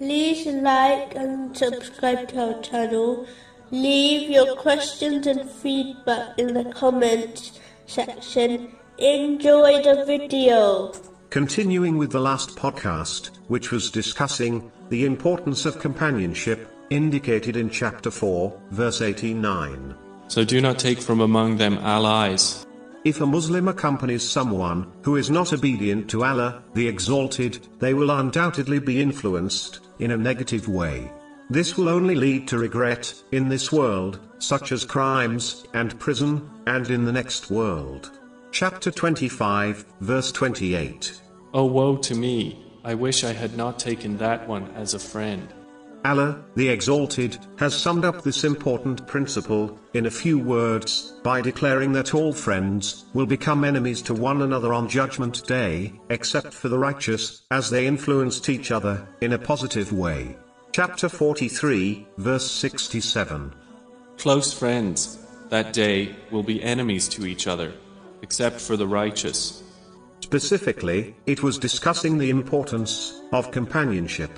[0.00, 3.26] to like and subscribe to our channel.
[3.70, 8.72] Leave your questions and feedback in the comments section.
[8.96, 10.92] Enjoy the video.
[11.28, 18.10] Continuing with the last podcast, which was discussing the importance of companionship, indicated in chapter
[18.10, 19.94] 4, verse 89.
[20.28, 22.66] So do not take from among them allies.
[23.02, 28.10] If a Muslim accompanies someone who is not obedient to Allah, the Exalted, they will
[28.10, 31.10] undoubtedly be influenced in a negative way.
[31.48, 36.90] This will only lead to regret in this world, such as crimes and prison, and
[36.90, 38.10] in the next world.
[38.52, 41.22] Chapter 25, verse 28.
[41.54, 45.48] Oh woe to me, I wish I had not taken that one as a friend.
[46.04, 51.92] Allah, the Exalted, has summed up this important principle in a few words by declaring
[51.92, 56.78] that all friends will become enemies to one another on Judgment Day, except for the
[56.78, 60.36] righteous, as they influenced each other in a positive way.
[60.72, 63.52] Chapter 43, verse 67.
[64.16, 65.18] Close friends,
[65.50, 67.74] that day, will be enemies to each other,
[68.22, 69.62] except for the righteous.
[70.20, 74.30] Specifically, it was discussing the importance of companionship.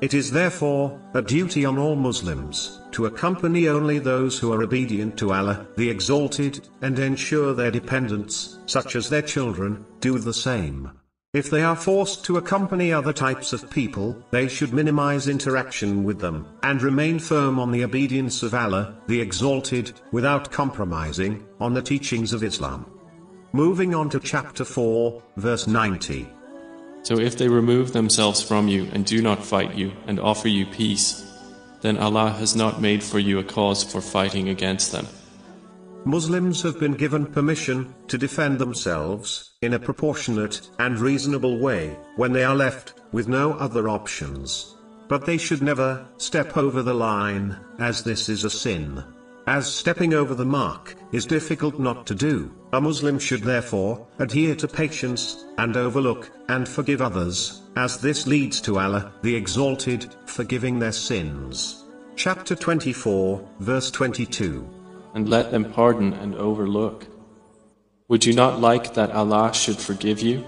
[0.00, 5.16] It is therefore a duty on all Muslims to accompany only those who are obedient
[5.18, 10.92] to Allah, the Exalted, and ensure their dependents, such as their children, do the same.
[11.34, 16.20] If they are forced to accompany other types of people, they should minimize interaction with
[16.20, 21.82] them, and remain firm on the obedience of Allah, the Exalted, without compromising on the
[21.82, 22.86] teachings of Islam.
[23.52, 26.28] Moving on to chapter 4, verse 90.
[27.08, 30.66] So if they remove themselves from you and do not fight you and offer you
[30.66, 31.24] peace,
[31.80, 35.06] then Allah has not made for you a cause for fighting against them.
[36.04, 42.32] Muslims have been given permission to defend themselves in a proportionate and reasonable way when
[42.32, 44.76] they are left with no other options.
[45.08, 49.02] But they should never step over the line, as this is a sin.
[49.46, 54.54] As stepping over the mark is difficult not to do, a Muslim should therefore adhere
[54.54, 60.78] to patience and overlook and forgive others, as this leads to Allah, the Exalted, forgiving
[60.78, 61.84] their sins.
[62.16, 64.68] Chapter 24, verse 22.
[65.14, 67.06] And let them pardon and overlook.
[68.08, 70.44] Would you not like that Allah should forgive you?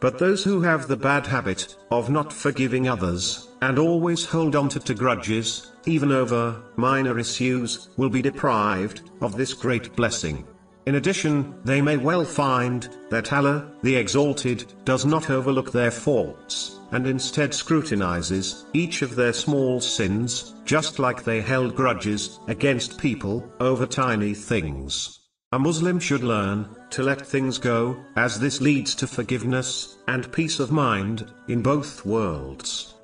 [0.00, 4.68] But those who have the bad habit of not forgiving others, and always hold on
[4.70, 10.46] to, to grudges, even over minor issues, will be deprived of this great blessing.
[10.86, 16.78] In addition, they may well find that Allah, the Exalted, does not overlook their faults,
[16.92, 23.46] and instead scrutinizes each of their small sins, just like they held grudges against people
[23.60, 25.20] over tiny things.
[25.52, 30.60] A Muslim should learn to let things go, as this leads to forgiveness and peace
[30.60, 32.94] of mind in both worlds.